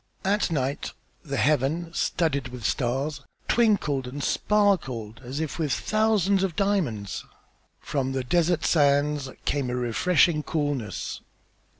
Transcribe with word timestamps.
At 0.25 0.49
night 0.49 0.93
the 1.23 1.37
heaven, 1.37 1.93
studded 1.93 2.47
with 2.47 2.65
stars, 2.65 3.21
twinkled 3.47 4.07
and 4.07 4.23
sparkled 4.23 5.21
as 5.23 5.39
if 5.39 5.59
with 5.59 5.71
thousands 5.71 6.41
of 6.41 6.55
diamonds. 6.55 7.23
From 7.79 8.11
the 8.13 8.23
desert 8.23 8.65
sands 8.65 9.29
came 9.45 9.69
a 9.69 9.75
refreshing 9.75 10.41
coolness. 10.41 11.21